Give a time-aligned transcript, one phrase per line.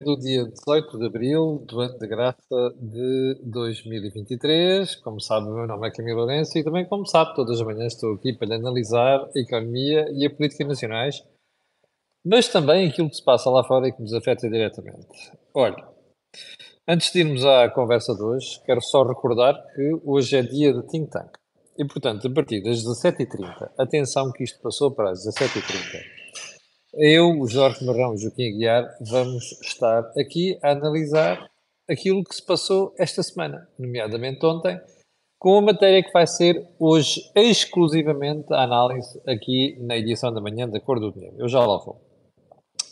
[0.00, 4.94] do dia 18 de abril do ano de graça de 2023.
[4.96, 7.94] Como sabe, o meu nome é Camilo Lourenço e também, como sabe, todas as manhãs
[7.94, 11.24] estou aqui para analisar a economia e a política nacionais,
[12.24, 15.32] mas também aquilo que se passa lá fora e que nos afeta diretamente.
[15.52, 15.88] Olha,
[16.86, 20.82] antes de irmos à conversa de hoje, quero só recordar que hoje é dia de
[20.86, 21.32] think tank.
[21.76, 26.17] E, portanto, a partir das 17h30, atenção que isto passou para as 17h30
[26.94, 31.50] eu, Jorge Marrão e Joaquim Aguiar vamos estar aqui a analisar
[31.88, 34.80] aquilo que se passou esta semana, nomeadamente ontem,
[35.38, 40.68] com a matéria que vai ser hoje exclusivamente a análise aqui na edição da manhã
[40.68, 41.36] da Cor do Dinheiro.
[41.38, 42.00] Eu já lá vou.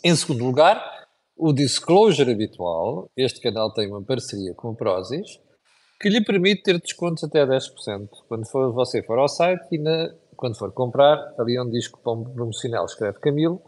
[0.03, 0.81] Em segundo lugar,
[1.35, 3.09] o disclosure habitual.
[3.17, 5.39] Este canal tem uma parceria com o Prozis
[5.99, 10.13] que lhe permite ter descontos até 10% quando for, você for ao site e na,
[10.35, 13.61] quando for comprar, ali onde diz cupom promocional, escreve Camilo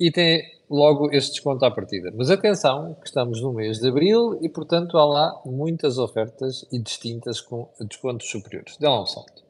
[0.00, 2.10] e tem logo esse desconto à partida.
[2.16, 6.78] Mas atenção, que estamos no mês de abril e, portanto, há lá muitas ofertas e
[6.80, 8.78] distintas com descontos superiores.
[8.78, 9.44] Dê lá um salto.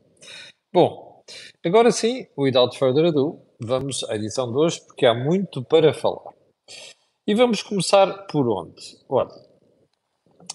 [0.72, 1.22] Bom,
[1.64, 6.34] agora sim, without further ado, vamos à edição de hoje, porque há muito para falar.
[7.26, 8.98] E vamos começar por onde?
[9.08, 9.30] Olha,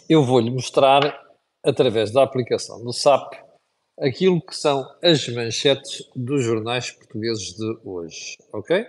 [0.10, 1.22] eu vou-lhe mostrar,
[1.64, 3.34] através da aplicação do SAP,
[4.00, 8.86] aquilo que são as manchetes dos jornais portugueses de hoje, ok?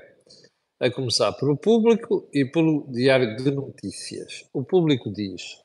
[0.80, 4.44] A começar pelo público e pelo Diário de Notícias.
[4.52, 5.60] O público diz,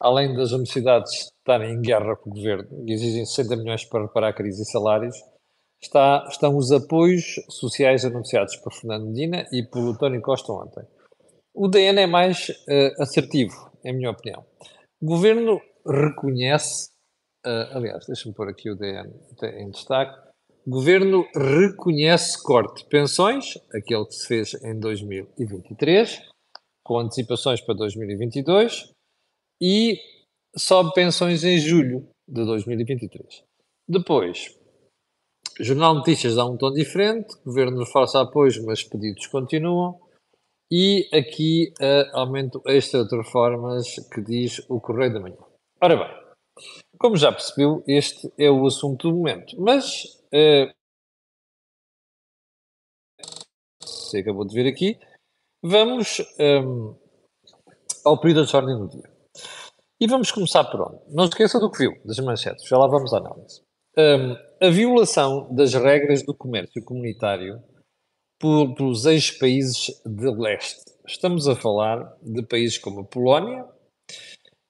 [0.00, 4.28] além das universidades estarem em guerra com o governo e exigem 60 milhões para reparar
[4.28, 5.16] a crise de salários,
[5.80, 10.84] está, estão os apoios sociais anunciados por Fernando Medina e por António Costa ontem.
[11.54, 14.44] O DN é mais uh, assertivo, em minha opinião.
[15.00, 16.90] O governo reconhece,
[17.46, 20.27] uh, aliás, deixa-me pôr aqui o DN em destaque,
[20.68, 26.28] governo reconhece corte de pensões, aquele que se fez em 2023,
[26.84, 28.92] com antecipações para 2022,
[29.62, 29.98] e
[30.54, 33.42] sobe pensões em julho de 2023.
[33.88, 34.54] Depois,
[35.58, 39.98] Jornal Notícias dá um tom diferente, governo reforça apoios, mas pedidos continuam.
[40.70, 45.38] E aqui uh, aumento extra de reformas que diz o Correio da Manhã.
[45.80, 46.28] Ora bem,
[46.98, 49.58] como já percebeu, este é o assunto do momento.
[49.58, 50.17] Mas
[54.08, 54.98] Você acabou de ver aqui.
[55.62, 56.94] Vamos um,
[58.04, 59.10] ao período de ordem do dia.
[60.00, 61.00] E vamos começar por onde?
[61.12, 62.66] Não se esqueça do que viu, das manchetes.
[62.66, 63.62] Já lá vamos à análise.
[63.96, 67.60] Um, a violação das regras do comércio comunitário
[68.38, 70.84] por, pelos ex-países de leste.
[71.06, 73.66] Estamos a falar de países como a Polónia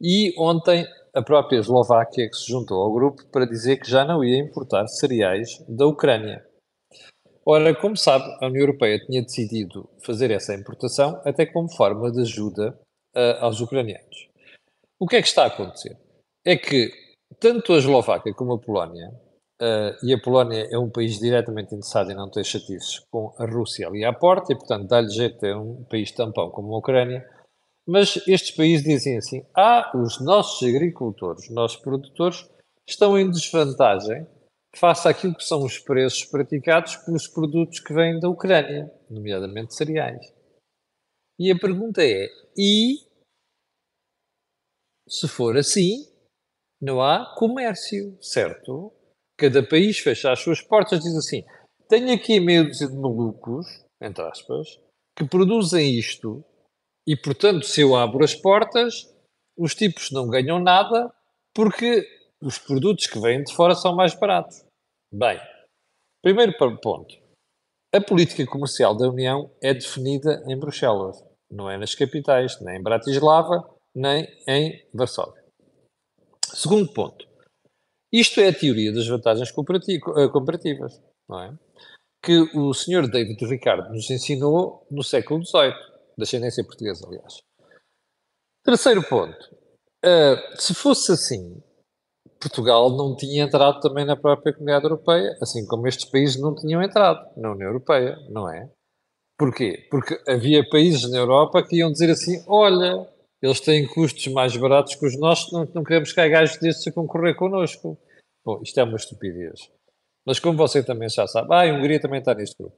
[0.00, 0.86] e ontem
[1.18, 4.86] a própria Eslováquia que se juntou ao grupo para dizer que já não ia importar
[4.86, 6.46] cereais da Ucrânia.
[7.44, 12.20] Ora, como sabe, a União Europeia tinha decidido fazer essa importação até como forma de
[12.20, 12.78] ajuda
[13.16, 14.28] uh, aos ucranianos.
[15.00, 15.96] O que é que está a acontecer?
[16.46, 16.88] É que
[17.40, 19.08] tanto a Eslováquia como a Polónia,
[19.60, 23.44] uh, e a Polónia é um país diretamente interessado em não ter chatices com a
[23.44, 27.28] Rússia ali à porta, e portanto dá-lhe jeito a um país tampão como a Ucrânia,
[27.88, 32.46] mas estes países dizem assim: ah, os nossos agricultores, os nossos produtores
[32.86, 34.26] estão em desvantagem
[34.76, 40.20] face àquilo que são os preços praticados pelos produtos que vêm da Ucrânia, nomeadamente cereais.
[41.38, 42.98] E a pergunta é: e
[45.08, 46.06] se for assim,
[46.82, 48.92] não há comércio, certo?
[49.38, 51.42] Cada país fecha as suas portas, diz assim:
[51.88, 53.66] tenho aqui meio de malucos,
[54.02, 54.78] entre aspas,
[55.16, 56.44] que produzem isto
[57.08, 59.10] e, portanto, se eu abro as portas,
[59.58, 61.10] os tipos não ganham nada
[61.54, 62.06] porque
[62.42, 64.62] os produtos que vêm de fora são mais baratos.
[65.10, 65.40] Bem,
[66.22, 67.16] primeiro ponto.
[67.94, 72.82] A política comercial da União é definida em Bruxelas, não é nas capitais, nem em
[72.82, 75.42] Bratislava, nem em Varsóvia.
[76.44, 77.26] Segundo ponto.
[78.12, 81.58] Isto é a teoria das vantagens eh, comparativas, não é?
[82.22, 83.10] Que o Sr.
[83.10, 87.40] David Ricardo nos ensinou no século XVIII da ascendência portuguesa, aliás.
[88.64, 89.56] Terceiro ponto.
[90.04, 91.62] Uh, se fosse assim,
[92.40, 96.82] Portugal não tinha entrado também na própria comunidade europeia, assim como estes países não tinham
[96.82, 98.70] entrado na União Europeia, não é?
[99.38, 99.86] Porquê?
[99.90, 103.08] Porque havia países na Europa que iam dizer assim: olha,
[103.40, 106.86] eles têm custos mais baratos que os nossos, não, não queremos que há gajos desses
[106.86, 107.96] a concorrer connosco.
[108.44, 109.70] Bom, isto é uma estupidez.
[110.26, 112.76] Mas como você também já sabe, ah, a Hungria também está neste grupo.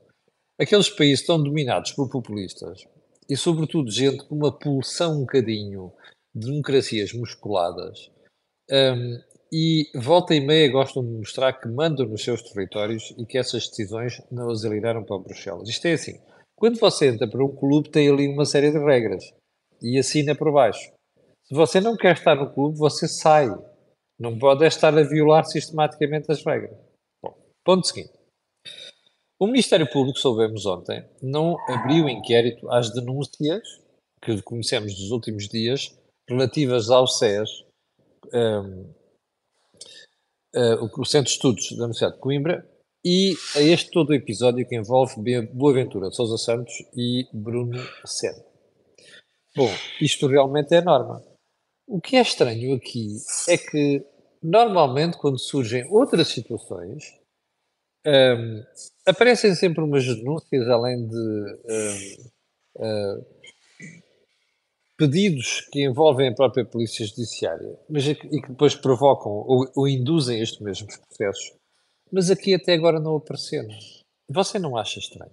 [0.61, 2.87] Aqueles países estão dominados por populistas
[3.31, 5.93] e, sobretudo, gente com uma pulsão um bocadinho
[6.35, 8.11] de democracias musculadas.
[8.71, 9.21] Um,
[9.53, 13.69] e volta e meia gostam de mostrar que mandam nos seus territórios e que essas
[13.69, 15.69] decisões não as alienaram para Bruxelas.
[15.69, 16.21] Isto é assim,
[16.57, 19.25] quando você entra para um clube tem ali uma série de regras.
[19.83, 20.93] e assina por baixo.
[21.45, 23.49] Se você não quer estar no clube, você sai.
[24.19, 26.77] Não pode estar a violar sistematicamente as regras.
[27.23, 27.35] Bom,
[27.65, 28.13] ponto seguinte.
[29.43, 33.63] O Ministério Público, soubemos ontem, não abriu inquérito às denúncias
[34.21, 35.99] que conhecemos dos últimos dias
[36.29, 37.65] relativas ao SES,
[38.35, 38.93] um,
[40.55, 42.71] uh, o Centro de Estudos da Universidade de Coimbra,
[43.03, 45.15] e a este todo o episódio que envolve
[45.55, 48.45] Boaventura Sousa Santos e Bruno Senna.
[49.57, 49.71] Bom,
[50.03, 51.25] isto realmente é norma.
[51.89, 53.17] O que é estranho aqui
[53.49, 54.05] é que,
[54.43, 57.19] normalmente, quando surgem outras situações,
[58.07, 58.65] um,
[59.07, 62.31] aparecem sempre umas denúncias, além de um,
[62.77, 63.27] uh,
[64.97, 70.41] pedidos que envolvem a própria Polícia Judiciária, mas e que depois provocam ou, ou induzem
[70.41, 71.55] estes mesmos processos.
[72.13, 73.69] Mas aqui até agora não apareceram.
[74.29, 75.33] Você não acha estranho?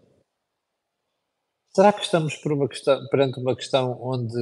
[1.76, 4.38] Será que estamos por uma questão, perante uma questão onde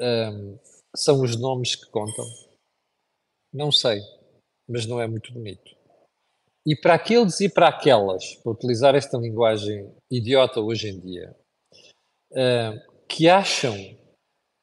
[0.00, 0.58] um,
[0.96, 2.24] são os nomes que contam?
[3.52, 4.00] Não sei,
[4.68, 5.79] mas não é muito bonito.
[6.66, 11.34] E para aqueles e para aquelas, para utilizar esta linguagem idiota hoje em dia,
[12.32, 13.74] uh, que acham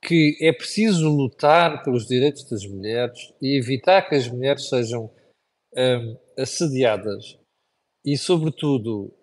[0.03, 5.11] que é preciso lutar pelos direitos das mulheres e evitar que as mulheres sejam
[5.75, 7.37] um, assediadas
[8.05, 9.13] e, sobretudo,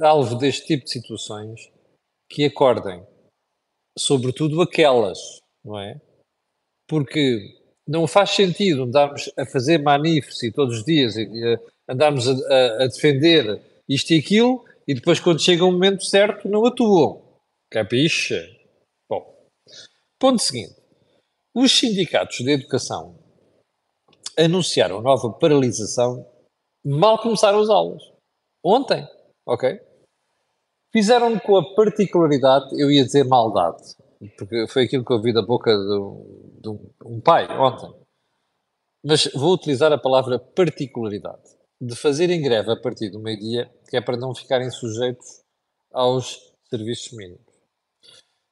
[0.00, 1.70] alvo deste tipo de situações,
[2.28, 3.06] que acordem,
[3.96, 5.18] sobretudo aquelas,
[5.64, 6.00] não é?
[6.88, 7.56] Porque
[7.86, 11.26] não faz sentido andarmos a fazer manifes todos os dias e,
[11.88, 16.48] andarmos a, a, a, defender isto e aquilo e depois quando chega o momento certo
[16.48, 17.22] não atuam.
[17.70, 18.44] Capixa?
[19.08, 19.34] Bom,
[20.18, 20.74] ponto seguinte.
[21.54, 23.18] Os sindicatos de educação
[24.38, 26.26] anunciaram nova paralisação
[26.84, 28.02] mal começaram as aulas.
[28.64, 29.06] Ontem,
[29.46, 29.80] ok?
[30.92, 33.82] Fizeram com a particularidade, eu ia dizer maldade,
[34.36, 37.92] porque foi aquilo que eu ouvi da boca de, de um, um pai ontem.
[39.04, 44.00] Mas vou utilizar a palavra particularidade de fazerem greve a partir do meio-dia, que é
[44.00, 45.40] para não ficarem sujeitos
[45.92, 47.42] aos serviços mínimos.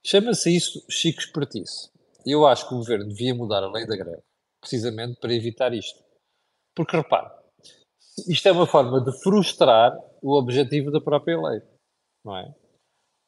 [0.04, 1.90] Chama-se isso Chico Espertice.
[2.26, 4.22] Eu acho que o governo devia mudar a lei da greve,
[4.60, 6.02] precisamente para evitar isto.
[6.74, 7.30] Porque repare,
[8.26, 11.62] isto é uma forma de frustrar o objetivo da própria lei,
[12.24, 12.52] não é?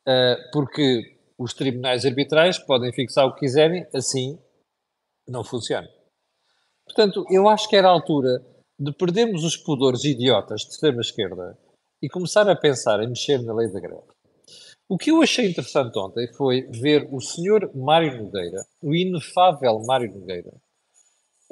[0.08, 4.36] Uh, porque os tribunais arbitrais podem fixar o que quiserem, assim
[5.28, 5.88] não funciona.
[6.84, 8.44] Portanto, eu acho que era a altura
[8.82, 11.56] de perdermos os pudores idiotas de extrema-esquerda
[12.02, 14.02] e começar a pensar em mexer na lei da greve.
[14.88, 20.12] O que eu achei interessante ontem foi ver o senhor Mário Nogueira, o inefável Mário
[20.12, 20.50] Nogueira,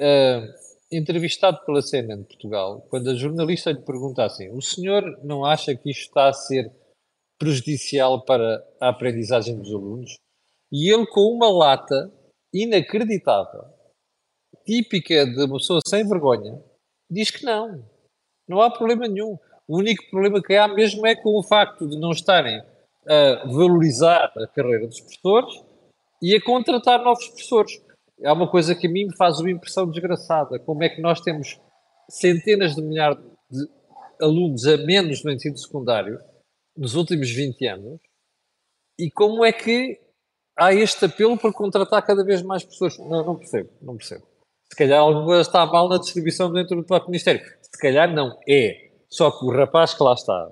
[0.01, 0.53] uh,
[0.91, 5.73] entrevistado pela CNN de Portugal, quando a jornalista lhe pergunta assim: o senhor não acha
[5.73, 6.69] que isto está a ser
[7.39, 10.15] prejudicial para a aprendizagem dos alunos?
[10.69, 12.11] E ele, com uma lata
[12.53, 13.63] inacreditável,
[14.65, 16.61] típica de uma pessoa sem vergonha,
[17.11, 17.83] diz que não.
[18.47, 19.37] Não há problema nenhum.
[19.67, 22.61] O único problema que há mesmo é com o facto de não estarem
[23.07, 25.53] a valorizar a carreira dos professores
[26.21, 27.81] e a contratar novos professores.
[28.19, 30.59] É uma coisa que a mim me faz uma impressão desgraçada.
[30.59, 31.59] Como é que nós temos
[32.09, 33.17] centenas de milhares
[33.49, 33.67] de
[34.21, 36.19] alunos a menos no ensino secundário
[36.77, 37.99] nos últimos 20 anos
[38.99, 39.99] e como é que
[40.55, 42.97] há este apelo para contratar cada vez mais pessoas?
[42.99, 44.30] Não, não percebo, não percebo.
[44.71, 47.41] Se calhar alguma coisa está mal na distribuição dentro do próprio Ministério.
[47.61, 48.89] Se calhar não é.
[49.09, 50.49] Só que o rapaz que lá está,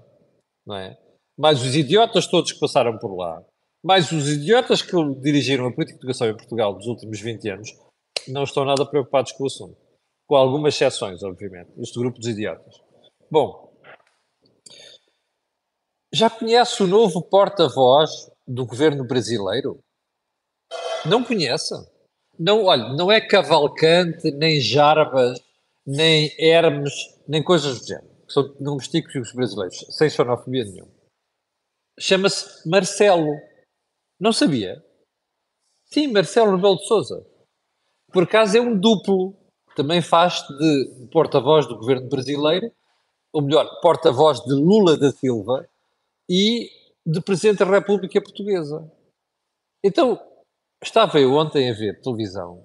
[0.67, 0.97] não é?
[1.37, 3.41] Mais os idiotas todos que passaram por lá,
[3.81, 7.69] mais os idiotas que dirigiram a política de educação em Portugal nos últimos 20 anos,
[8.27, 9.77] não estão nada preocupados com o assunto.
[10.27, 11.71] Com algumas exceções, obviamente.
[11.77, 12.75] Este grupo dos idiotas.
[13.31, 13.73] Bom,
[16.11, 19.79] já conhece o novo porta-voz do governo brasileiro?
[21.05, 21.73] Não conhece?
[22.39, 25.41] Não, olha, não é Cavalcante, nem Jarbas,
[25.85, 26.93] nem Hermes,
[27.27, 28.07] nem coisas do género.
[28.29, 30.91] São nomes típicos brasileiros, sem xenofobia nenhuma.
[31.99, 33.35] Chama-se Marcelo.
[34.17, 34.81] Não sabia?
[35.85, 37.25] Sim, Marcelo Rebelo de Souza.
[38.13, 39.35] Por acaso é um duplo.
[39.75, 42.71] Também faz de porta-voz do governo brasileiro,
[43.33, 45.67] ou melhor, porta-voz de Lula da Silva
[46.29, 46.69] e
[47.05, 48.91] de Presidente da República Portuguesa.
[49.83, 50.19] Então,
[50.81, 52.63] Estava eu ontem a ver televisão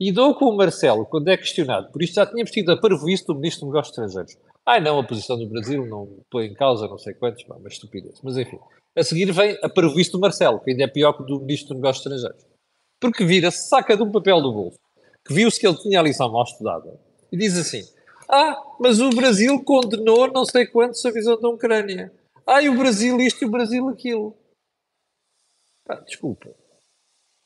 [0.00, 3.26] e dou com o Marcelo, quando é questionado, por isto já tínhamos tido a parvoíce
[3.26, 4.38] do Ministro dos Negócios Estrangeiros.
[4.64, 8.18] Ai não, a posição do Brasil não põe em causa não sei quantos, uma estupidez.
[8.22, 8.58] Mas enfim,
[8.96, 11.76] a seguir vem a parvoíce do Marcelo, que ainda é pior que do Ministro dos
[11.76, 12.46] Negócios Estrangeiros.
[12.98, 14.78] Porque vira-se, saca de um papel do bolso,
[15.22, 16.98] que viu-se que ele tinha a lição mal estudada,
[17.30, 17.82] e diz assim,
[18.30, 22.10] ah, mas o Brasil condenou não sei quantos a visão da Ucrânia.
[22.62, 24.34] E o Brasil isto e o Brasil aquilo.
[25.84, 26.61] Pá, desculpa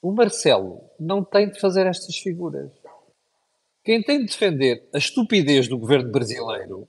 [0.06, 2.70] o Marcelo não tem de fazer estas figuras.
[3.82, 6.88] Quem tem de defender a estupidez do governo brasileiro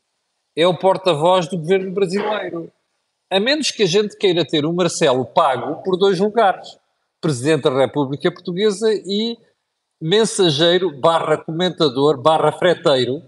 [0.55, 2.71] é o porta-voz do governo brasileiro.
[3.27, 6.77] A menos que a gente queira ter o Marcelo pago por dois lugares:
[7.19, 9.35] Presidente da República Portuguesa e
[9.99, 13.23] mensageiro barra comentador barra freteiro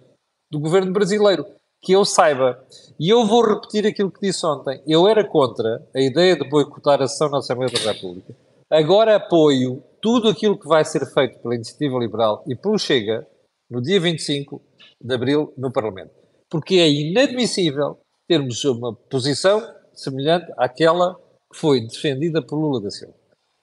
[0.51, 1.47] do governo brasileiro.
[1.81, 2.63] Que eu saiba.
[2.99, 4.83] E eu vou repetir aquilo que disse ontem.
[4.85, 8.35] Eu era contra a ideia de boicotar a sessão na Assembleia da República.
[8.71, 13.27] Agora apoio tudo aquilo que vai ser feito pela Iniciativa Liberal e pelo Chega
[13.67, 14.61] no dia 25
[15.01, 16.11] de Abril no Parlamento.
[16.47, 19.59] Porque é inadmissível termos uma posição
[19.91, 21.15] semelhante àquela
[21.51, 23.15] que foi defendida por Lula da Silva.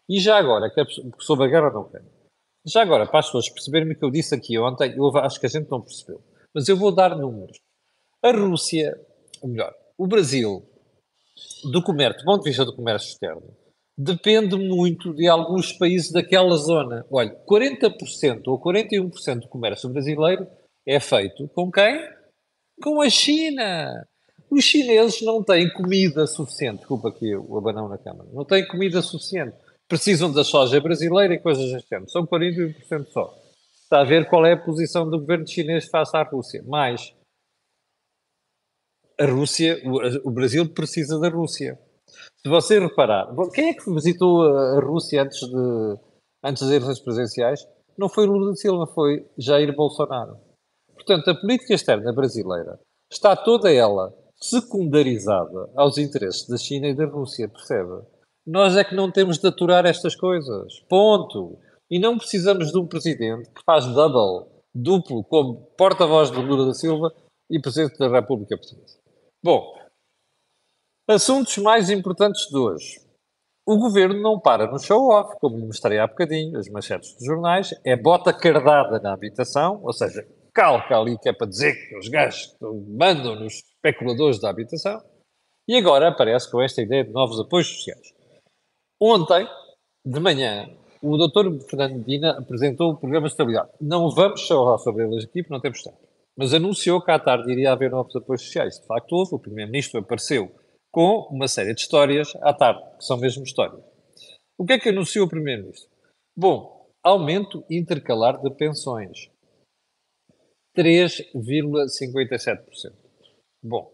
[0.08, 0.68] E já agora,
[1.20, 2.04] sobre a guerra não quero.
[2.66, 5.46] Já agora, para as pessoas perceberem o que eu disse aqui ontem, eu acho que
[5.46, 6.20] a gente não percebeu.
[6.52, 7.56] Mas eu vou dar números.
[8.20, 9.00] A Rússia,
[9.40, 10.68] ou melhor, o Brasil,
[11.70, 13.54] do comércio, do ponto de vista do comércio externo,
[13.96, 17.06] depende muito de alguns países daquela zona.
[17.10, 20.46] Olha, 40% ou 41% do comércio brasileiro
[20.86, 21.98] é feito com quem?
[22.82, 24.06] Com a China.
[24.50, 26.78] Os chineses não têm comida suficiente.
[26.78, 28.28] Desculpa aqui o abanão na câmara.
[28.32, 29.56] Não têm comida suficiente.
[29.88, 32.10] Precisam da soja brasileira e coisas género.
[32.10, 33.34] São 41% só.
[33.82, 36.62] Está a ver qual é a posição do governo chinês face à Rússia.
[36.66, 37.14] Mais,
[39.18, 39.80] a Rússia,
[40.24, 41.78] o Brasil precisa da Rússia.
[42.38, 45.98] Se você reparar, quem é que visitou a Rússia antes, de,
[46.44, 47.66] antes das eleições presidenciais?
[47.98, 50.36] Não foi Lula da Silva, foi Jair Bolsonaro.
[50.94, 52.78] Portanto, a política externa brasileira
[53.10, 58.02] está toda ela secundarizada aos interesses da China e da Rússia, percebe?
[58.46, 60.80] Nós é que não temos de aturar estas coisas.
[60.88, 61.58] Ponto.
[61.90, 66.74] E não precisamos de um presidente que faz double, duplo, como porta-voz do Lula da
[66.74, 67.12] Silva
[67.50, 68.98] e presidente da República Portuguesa.
[69.42, 69.72] Bom,
[71.08, 73.00] assuntos mais importantes de hoje.
[73.64, 77.96] O governo não para no show-off, como mostrei há bocadinho, as manchetes dos jornais, é
[77.96, 82.56] bota cardada na habitação, ou seja, calca ali que é para dizer que os gajos
[82.60, 85.00] mandam nos especuladores da habitação,
[85.68, 88.12] e agora aparece com esta ideia de novos apoios sociais.
[89.00, 89.48] Ontem,
[90.04, 90.68] de manhã,
[91.02, 93.70] o doutor Fernando Medina apresentou o programa de estabilidade.
[93.80, 97.50] Não vamos falar sobre eles aqui, porque não temos tempo mas anunciou que à tarde
[97.50, 98.78] iria haver novos apoios sociais.
[98.78, 99.34] De facto, houve.
[99.34, 100.52] O Primeiro-Ministro apareceu
[100.96, 103.84] com uma série de histórias à tarde, que são mesmo histórias.
[104.56, 105.90] O que é que anunciou o Primeiro-Ministro?
[106.34, 109.30] Bom, aumento intercalar de pensões.
[110.74, 112.94] 3,57%.
[113.62, 113.92] Bom.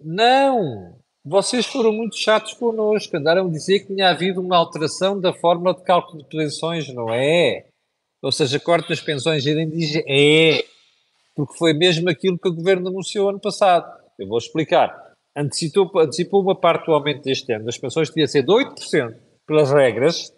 [0.00, 0.98] Não!
[1.22, 3.14] Vocês foram muito chatos connosco.
[3.14, 6.88] Andaram a dizer que tinha havido uma alteração da fórmula de cálculo de pensões.
[6.94, 7.68] Não é?
[8.22, 10.06] Ou seja, corte das pensões indígenas.
[10.08, 10.64] É!
[11.34, 13.94] porque foi mesmo aquilo que o governo anunciou ano passado.
[14.18, 15.05] Eu vou explicar.
[15.36, 19.16] Antecipou, antecipou uma parte do aumento deste ano das pensões, devia ser de 8%
[19.46, 20.34] pelas regras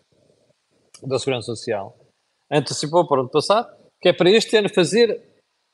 [1.03, 1.97] da Segurança Social.
[2.51, 5.23] Antecipou para o ano passado, que é para este ano fazer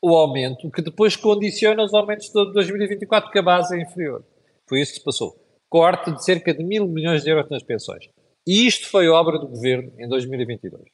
[0.03, 4.23] o aumento, que depois condiciona os aumentos de 2024, que a base é inferior.
[4.69, 5.35] Foi isso que se passou.
[5.71, 8.09] Corte de cerca de mil milhões de euros nas pensões.
[8.47, 10.85] E isto foi obra do governo em 2022.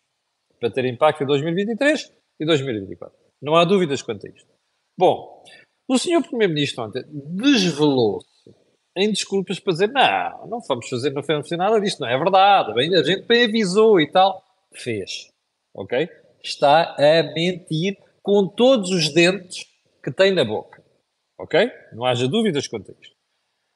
[0.61, 3.17] Para ter impacto em 2023 e 2024.
[3.43, 4.49] Não há dúvidas quanto a isto.
[4.97, 5.43] Bom,
[5.93, 8.29] o senhor Primeiro-Ministro ontem desvelou-se
[8.97, 12.73] em desculpas para dizer não, não vamos fazer, não fez nada disto, não é verdade,
[12.75, 14.45] bem, a gente bem avisou e tal.
[14.73, 15.33] Fez,
[15.75, 16.09] ok?
[16.45, 19.67] Está a mentir com todos os dentes
[20.01, 20.81] que tem na boca,
[21.37, 21.69] ok?
[21.93, 23.17] Não haja dúvidas quanto a isto.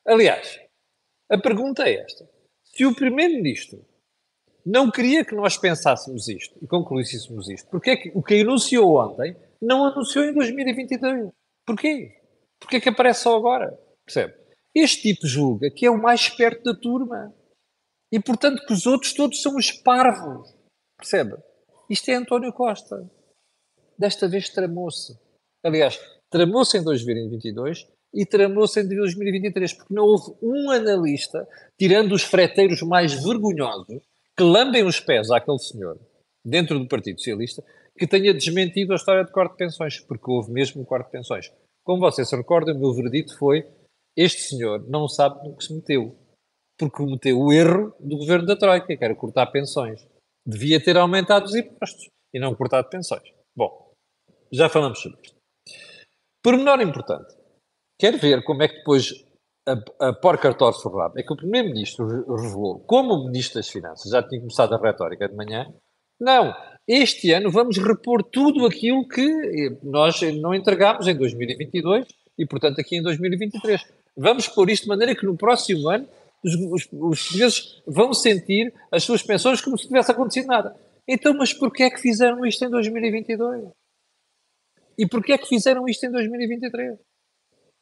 [0.06, 0.60] Aliás,
[1.28, 2.28] a pergunta é esta.
[2.62, 3.84] Se o Primeiro-Ministro
[4.64, 9.00] não queria que nós pensássemos isto e concluíssemos isto, porque é que o que anunciou
[9.00, 11.32] ontem não anunciou em 2022.
[11.66, 12.20] Porquê?
[12.60, 13.78] Porquê que aparece só agora?
[14.04, 14.34] Percebe?
[14.74, 17.34] Este tipo julga que é o mais esperto da turma.
[18.12, 20.54] E, portanto, que os outros todos são os parvos.
[20.96, 21.34] Percebe?
[21.88, 23.10] Isto é António Costa.
[23.98, 25.18] Desta vez tramou-se.
[25.64, 25.98] Aliás,
[26.30, 31.46] tramou-se em 2022 e tramou-se em 2023, porque não houve um analista,
[31.78, 34.02] tirando os freteiros mais vergonhosos,
[34.36, 35.98] que lambem os pés àquele senhor,
[36.44, 37.64] dentro do Partido Socialista,
[37.96, 41.12] que tenha desmentido a história de corte de pensões, porque houve mesmo um corte de
[41.12, 41.52] pensões.
[41.84, 43.66] Como vocês se recordam, o meu veredito foi:
[44.16, 46.16] este senhor não sabe no que se meteu,
[46.78, 50.06] porque cometeu o erro do governo da Troika, que era cortar pensões.
[50.46, 53.32] Devia ter aumentado os impostos e não cortado pensões.
[53.56, 53.92] Bom,
[54.52, 55.36] já falamos sobre isto.
[56.42, 57.34] Pormenor importante.
[57.98, 59.24] Quer ver como é que depois
[59.66, 61.18] a, a porca torce o rabo?
[61.18, 65.28] É que o Primeiro-Ministro revelou, como o Ministro das Finanças já tinha começado a retórica
[65.28, 65.72] de manhã,
[66.20, 66.54] não,
[66.86, 72.06] este ano vamos repor tudo aquilo que nós não entregámos em 2022
[72.38, 73.84] e, portanto, aqui em 2023.
[74.16, 76.06] Vamos pôr isto de maneira que no próximo ano
[76.44, 80.76] Os, os, os portugueses vão sentir as suas pensões como se tivesse acontecido nada.
[81.08, 83.70] Então, mas porquê é que fizeram isto em 2022?
[84.98, 86.98] E porquê é que fizeram isto em 2023?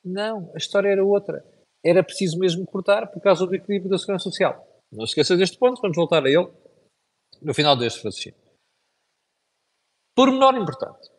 [0.04, 1.44] Não, a história era outra.
[1.84, 4.66] Era preciso mesmo cortar por causa do equilíbrio da segurança social.
[4.90, 6.48] Não se esqueça deste ponto, vamos voltar a ele
[7.40, 8.41] no final deste raciocínio.
[10.14, 11.10] Pormenor importante.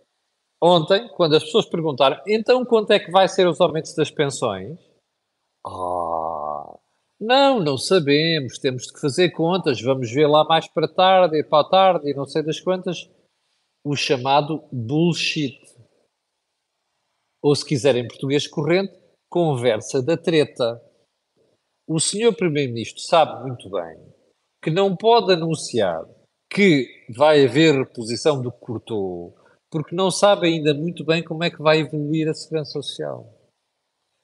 [0.62, 4.80] Ontem, quando as pessoas perguntaram, então quanto é que vai ser os aumentos das pensões?
[5.66, 6.78] Ah,
[7.20, 11.66] não, não sabemos, temos de fazer contas, vamos ver lá mais para tarde e para
[11.66, 13.10] a tarde e não sei das quantas.
[13.84, 15.60] O chamado bullshit.
[17.42, 18.94] Ou se quiser em português corrente,
[19.30, 20.82] conversa da treta.
[21.88, 24.14] O senhor Primeiro-Ministro sabe muito bem
[24.64, 26.06] que não pode anunciar
[26.53, 29.36] que vai haver reposição do que cortou,
[29.72, 33.27] porque não sabe ainda muito bem como é que vai evoluir a segurança social.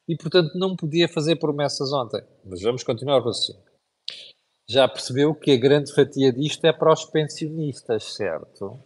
[0.07, 2.21] E, portanto, não podia fazer promessas ontem.
[2.45, 3.61] Mas vamos continuar o raciocínio.
[4.67, 8.79] Já percebeu que a grande fatia disto é para os pensionistas, certo?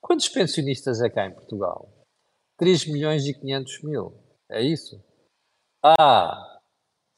[0.00, 1.90] Quantos pensionistas é cá em Portugal?
[2.58, 4.14] 3 milhões e 500 mil.
[4.50, 5.02] É isso?
[5.84, 6.51] Ah,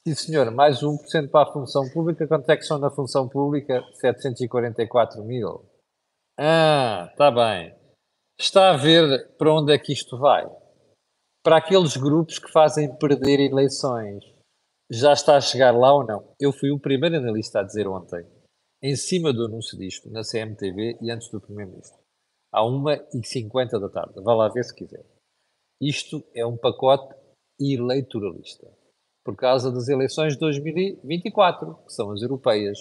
[0.06, 2.26] sim senhor, mais 1% para a função pública.
[2.26, 3.82] Quanto é que são na função pública?
[3.94, 5.64] 744 mil.
[6.38, 7.75] Ah, está bem.
[8.38, 10.44] Está a ver para onde é que isto vai?
[11.42, 14.25] Para aqueles grupos que fazem perder eleições.
[14.90, 16.34] Já está a chegar lá ou não?
[16.38, 18.26] Eu fui o primeiro analista a dizer ontem,
[18.82, 21.99] em cima do anúncio disto, na CMTV e antes do Primeiro-Ministro,
[22.52, 24.20] à 1h50 da tarde.
[24.23, 25.04] Vá lá ver se quiser.
[25.80, 27.14] Isto é um pacote
[27.58, 28.70] eleitoralista.
[29.25, 32.78] Por causa das eleições de 2024, que são as europeias.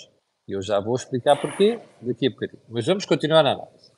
[0.48, 2.62] E eu já vou explicar porquê daqui a bocadinho.
[2.68, 3.92] Mas vamos continuar a análise.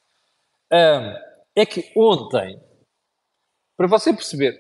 [0.72, 2.62] Um, é que ontem,
[3.76, 4.54] para você perceber,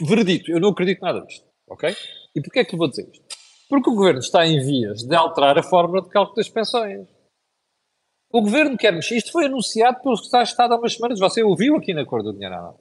[0.00, 1.94] veredito, eu não acredito nada disto, ok?
[2.34, 3.24] E porquê é que eu vou dizer isto?
[3.68, 7.08] Porque o Governo está em vias de alterar a fórmula de cálculo das pensões.
[8.30, 9.16] O Governo quer mexer.
[9.16, 11.18] Isto foi anunciado pelo Secretário de Estado há umas semanas.
[11.18, 12.78] Você ouviu aqui na Cor do Dinheiro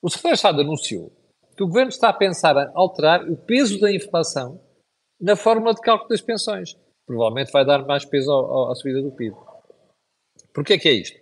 [0.00, 1.12] O Secretário de Estado anunciou
[1.62, 4.60] que o Governo está a pensar a alterar o peso da inflação
[5.20, 6.76] na fórmula de cálculo das pensões.
[7.06, 9.36] Provavelmente vai dar mais peso ao, ao, à subida do PIB.
[10.52, 11.20] Porquê que é isto?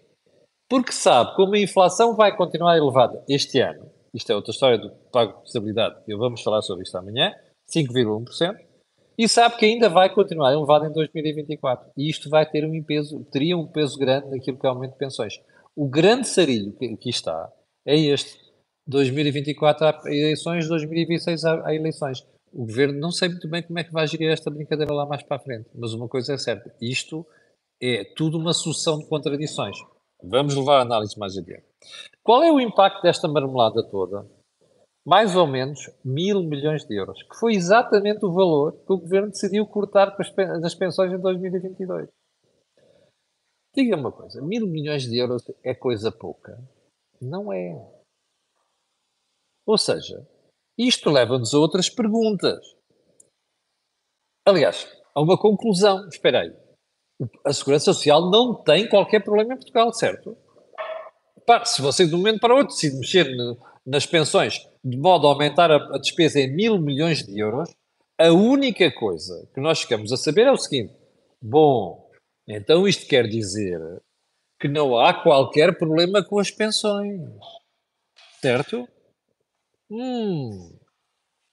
[0.68, 3.90] Porque sabe como a inflação vai continuar elevada este ano.
[4.14, 5.96] Isto é outra história do pago de estabilidade.
[6.08, 7.34] Eu vamos falar sobre isto amanhã.
[7.70, 8.56] 5,1%.
[9.18, 11.90] E sabe que ainda vai continuar elevado em 2024.
[11.98, 14.92] E isto vai ter um peso, teria um peso grande naquilo que é o aumento
[14.92, 15.34] de pensões.
[15.76, 17.52] O grande sarilho que aqui está
[17.86, 18.49] é este
[18.90, 22.26] 2024 há eleições, 2026 há, eleições.
[22.52, 25.22] O governo não sei muito bem como é que vai gerir esta brincadeira lá mais
[25.22, 27.24] para a frente, mas uma coisa é certa: isto
[27.80, 29.76] é tudo uma sucessão de contradições.
[30.22, 31.64] Vamos levar a análise mais adiante.
[32.22, 34.26] Qual é o impacto desta marmelada toda?
[35.06, 39.30] Mais ou menos mil milhões de euros, que foi exatamente o valor que o governo
[39.30, 40.14] decidiu cortar
[40.60, 42.08] das pensões em 2022.
[43.74, 46.60] Diga-me uma coisa: mil milhões de euros é coisa pouca?
[47.20, 47.99] Não é.
[49.70, 50.26] Ou seja,
[50.76, 52.58] isto leva-nos a outras perguntas.
[54.44, 56.08] Aliás, a uma conclusão.
[56.08, 56.52] Espera aí.
[57.46, 60.36] A Segurança Social não tem qualquer problema em Portugal, certo?
[61.46, 63.56] Pá, se você de um momento para outro decide mexer no,
[63.86, 67.70] nas pensões de modo a aumentar a, a despesa em mil milhões de euros,
[68.18, 70.92] a única coisa que nós ficamos a saber é o seguinte:
[71.40, 72.10] bom,
[72.48, 73.80] então isto quer dizer
[74.58, 77.20] que não há qualquer problema com as pensões.
[78.40, 78.88] Certo?
[79.90, 80.78] Hum.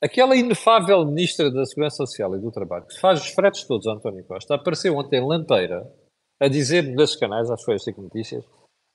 [0.01, 4.23] Aquela inefável ministra da Segurança Social e do Trabalho, que faz os fretes todos, António
[4.25, 5.91] Costa, apareceu ontem em Lampeira
[6.39, 8.45] a dizer, nesses canais, acho que foi assim notícias,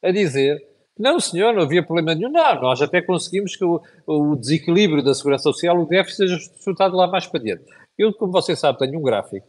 [0.02, 2.30] a dizer não, senhor, não havia problema nenhum.
[2.30, 6.96] Não, nós até conseguimos que o, o desequilíbrio da segurança social, o déficit, seja disputado
[6.96, 7.64] lá mais para diante.
[7.98, 9.46] Eu, como você sabe, tenho um gráfico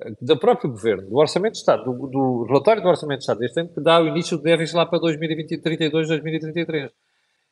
[0.00, 3.40] eh, do próprio Governo, do Orçamento de Estado, do, do relatório do Orçamento de Estado
[3.40, 6.90] deste ano, que dá o início do déficit lá para 2032, 2033.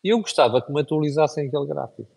[0.05, 2.11] E eu gostava que me atualizassem aquele gráfico.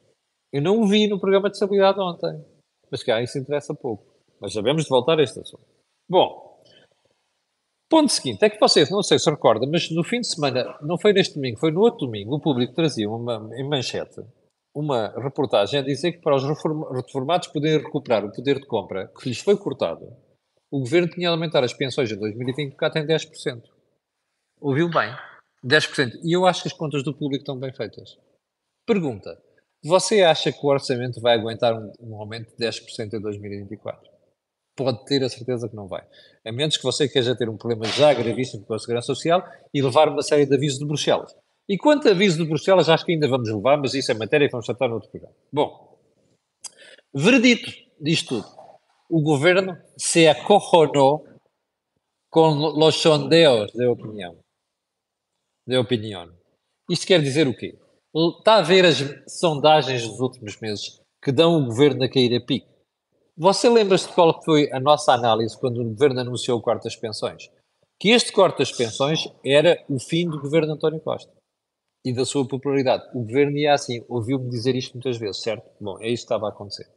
[0.51, 2.43] Eu não o vi no programa de estabilidade ontem.
[2.91, 4.05] Mas cá isso interessa pouco.
[4.39, 5.65] Mas sabemos de voltar a este assunto.
[6.09, 6.61] Bom,
[7.89, 10.97] ponto seguinte, é que vocês, não sei se recordam, mas no fim de semana, não
[10.97, 14.21] foi neste domingo, foi no outro domingo, o público trazia uma, em manchete
[14.77, 19.27] uma reportagem a dizer que para os reformados poderem recuperar o poder de compra que
[19.27, 20.05] lhes foi cortado,
[20.69, 23.63] o governo tinha de aumentar as pensões em 2024 em 10%.
[24.61, 25.11] Ouviu bem?
[25.65, 26.19] 10%.
[26.23, 28.17] E eu acho que as contas do público estão bem feitas.
[28.85, 29.37] Pergunta:
[29.83, 34.17] você acha que o orçamento vai aguentar um, um aumento de 10% em 2024?
[34.75, 36.05] Pode ter a certeza que não vai.
[36.45, 39.43] A menos que você queja ter um problema já gravíssimo com a Segurança Social
[39.73, 41.35] e levar uma série de avisos de Bruxelas.
[41.67, 44.47] E quanto a aviso de Bruxelas, acho que ainda vamos levar, mas isso é matéria
[44.47, 45.35] que vamos tratar no outro programa.
[45.51, 45.99] Bom,
[47.13, 48.47] veredito disto tudo.
[49.09, 51.25] o governo se acojonou
[52.29, 52.49] com
[52.85, 54.37] os sondeos de opinião.
[55.67, 56.31] De opinião.
[56.89, 57.77] Isto quer dizer o quê?
[58.39, 62.39] Está a ver as sondagens dos últimos meses que dão o governo a cair a
[62.39, 62.69] pique.
[63.35, 66.95] Você lembra-se de qual foi a nossa análise quando o governo anunciou o corte das
[66.95, 67.51] pensões?
[67.99, 71.31] Que este corte das pensões era o fim do governo António Costa
[72.05, 73.03] e da sua popularidade.
[73.13, 75.69] O governo ia assim, ouviu-me dizer isto muitas vezes, certo?
[75.81, 76.87] Bom, é isso que estava a acontecer.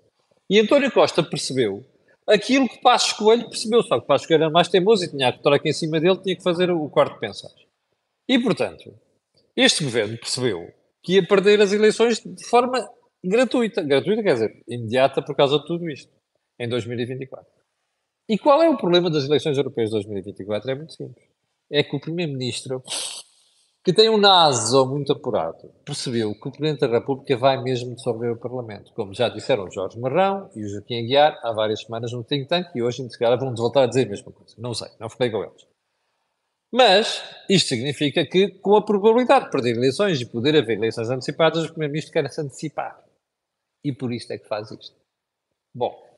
[0.49, 1.85] E António Costa percebeu
[2.25, 5.55] aquilo que Passos Coelho percebeu, só que Passos Coelho era mais teimoso e tinha a
[5.57, 7.70] aqui em cima dele, tinha que fazer o corte de pensões.
[8.31, 8.95] E, portanto,
[9.57, 12.89] este governo percebeu que ia perder as eleições de forma
[13.25, 13.83] gratuita.
[13.83, 16.13] Gratuita quer dizer, imediata por causa de tudo isto,
[16.57, 17.45] em 2024.
[18.29, 20.71] E qual é o problema das eleições europeias de 2024?
[20.71, 21.27] É muito simples.
[21.69, 22.81] É que o Primeiro-Ministro,
[23.85, 28.31] que tem um naso muito apurado, percebeu que o Presidente da República vai mesmo dissolver
[28.31, 28.93] o Parlamento.
[28.93, 32.69] Como já disseram Jorge Marrão e o Joaquim Aguiar há várias semanas no Think Tank
[32.77, 34.55] e hoje, se calhar, vão voltar a dizer a mesma coisa.
[34.57, 35.70] Não sei, não falei com eles.
[36.73, 41.65] Mas isto significa que, com a probabilidade de perder eleições e poder haver eleições antecipadas,
[41.65, 43.03] o Primeiro-Ministro quer se antecipar.
[43.85, 44.95] E por isto é que faz isto.
[45.75, 46.11] Bom,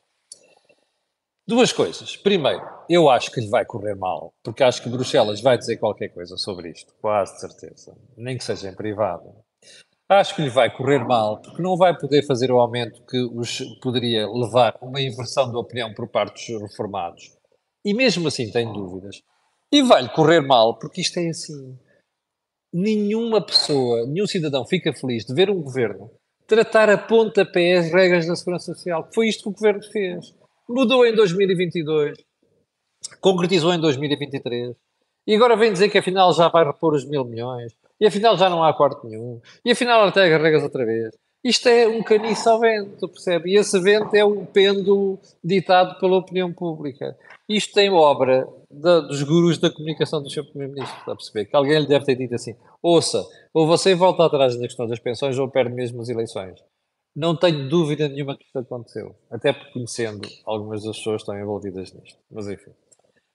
[1.47, 2.15] duas coisas.
[2.17, 6.09] Primeiro, eu acho que lhe vai correr mal, porque acho que Bruxelas vai dizer qualquer
[6.09, 9.33] coisa sobre isto, quase certeza, nem que seja em privado.
[10.07, 13.59] Acho que lhe vai correr mal, porque não vai poder fazer o aumento que os
[13.81, 17.35] poderia levar a uma inversão da opinião por parte dos reformados.
[17.83, 19.23] E mesmo assim tem dúvidas.
[19.73, 21.75] E vai-lhe correr mal, porque isto é assim.
[22.71, 26.11] Nenhuma pessoa, nenhum cidadão fica feliz de ver um governo
[26.45, 29.09] tratar a pontapé as regras da Segurança Social.
[29.11, 30.35] Foi isto que o governo fez.
[30.69, 32.15] Mudou em 2022,
[33.19, 34.75] concretizou em 2023,
[35.25, 38.51] e agora vem dizer que afinal já vai repor os mil milhões, e afinal já
[38.51, 41.09] não há corte nenhum, e afinal até as regras outra vez.
[41.43, 43.51] Isto é um caniço ao vento, percebe?
[43.51, 47.17] E esse vento é um pêndulo ditado pela opinião pública.
[47.49, 51.45] Isto tem obra dos gurus da comunicação do seu Primeiro-Ministro, está a perceber?
[51.45, 54.99] Que alguém lhe deve ter dito assim: ouça, ou você volta atrás na questão das
[54.99, 56.63] pensões ou perde mesmo as eleições.
[57.13, 61.37] Não tenho dúvida nenhuma que isto aconteceu, até porque conhecendo algumas das pessoas que estão
[61.37, 62.17] envolvidas nisto.
[62.31, 62.71] Mas enfim.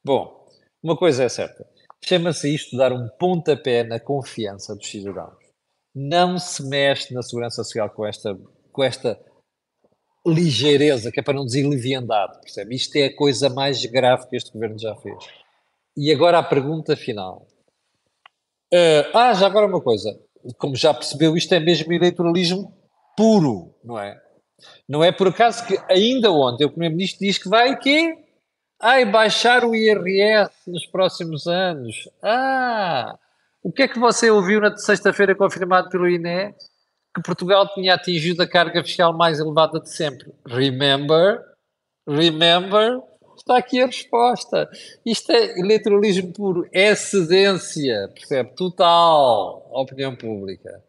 [0.03, 0.47] Bom,
[0.83, 1.67] uma coisa é certa:
[2.03, 5.48] chama-se isto dar um pontapé na confiança dos cidadãos
[5.95, 8.39] não se mexe na segurança social com esta,
[8.73, 9.19] com esta
[10.27, 12.75] ligeireza, que é para não dizer leviandade, percebe?
[12.75, 15.17] Isto é a coisa mais grave que este governo já fez.
[15.97, 17.47] E agora a pergunta final.
[18.73, 20.19] Uh, ah, já agora uma coisa.
[20.59, 22.73] Como já percebeu, isto é mesmo eleitoralismo
[23.17, 24.21] puro, não é?
[24.89, 28.17] Não é por acaso que ainda ontem o Primeiro-Ministro diz que vai quê?
[28.81, 32.09] Ai, baixar o IRS nos próximos anos.
[32.23, 33.19] Ah,
[33.69, 36.55] o que é que você ouviu na sexta-feira confirmado pelo INE?
[37.15, 40.33] Que Portugal tinha atingido a carga fiscal mais elevada de sempre.
[40.47, 41.39] Remember?
[42.09, 42.99] Remember?
[43.37, 44.71] Está aqui a resposta.
[45.05, 48.55] Isto é eleitoralismo puro, é cedência, percebe?
[48.55, 50.83] Total opinião pública.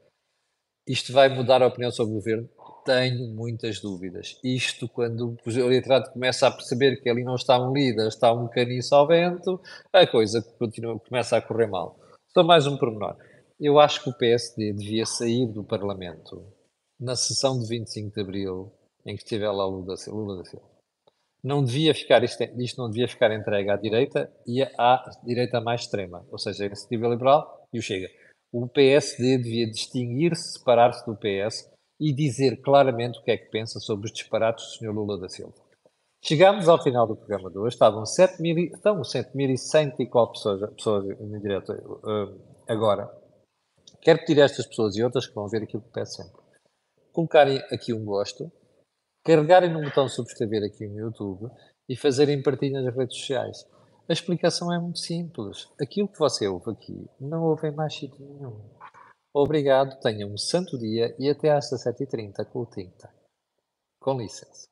[0.87, 2.49] Isto vai mudar a opinião sobre o governo?
[2.85, 4.39] Tenho muitas dúvidas.
[4.41, 8.47] Isto, quando o eleitorado começa a perceber que ali não está um líder, está um
[8.47, 9.59] caniço ao vento,
[9.91, 11.98] a coisa continua, começa a correr mal.
[12.31, 13.17] Só mais um pormenor.
[13.59, 16.45] Eu acho que o PSD devia sair do Parlamento
[16.99, 18.71] na sessão de 25 de Abril,
[19.03, 20.69] em que estiver lá Lula da Silva.
[21.43, 25.81] Não devia ficar, isto, isto não devia ficar entregue à direita e à direita mais
[25.81, 28.09] extrema, ou seja, a Iniciativa Liberal e o Chega.
[28.51, 31.67] O PSD devia distinguir-se, separar-se do PS
[31.99, 34.93] e dizer claramente o que é que pensa sobre os disparates do Sr.
[34.93, 35.68] Lula da Silva.
[36.21, 40.69] Chegámos ao final do programa de hoje, estavam 7 mil, estão 7.100 e qual pessoas,
[40.73, 43.10] pessoas em direto uh, agora.
[44.01, 46.41] Quero pedir a estas pessoas e outras que vão ver aquilo que peço sempre,
[47.13, 48.51] colocarem aqui um gosto,
[49.23, 51.49] carregarem no botão subscrever aqui no YouTube
[51.88, 53.65] e fazerem partilha nas redes sociais.
[54.08, 55.67] A explicação é muito simples.
[55.79, 58.60] Aquilo que você ouve aqui não ouve em mais sítio nenhum.
[59.34, 63.13] Obrigado, tenha um santo dia e até às 17h30 com o Tinta.
[63.99, 64.68] Com licença.